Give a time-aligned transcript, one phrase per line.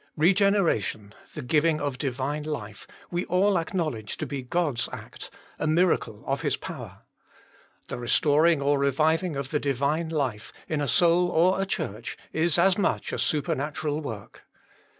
[0.17, 5.29] Regenera tion, the giving of Divine life, we all acknowledge to be God s act,
[5.59, 7.03] a miracle of His power.
[7.87, 12.57] The restoring or reviving of the Divine life, in a soul or a Church, is
[12.57, 14.41] as much a supernatural work.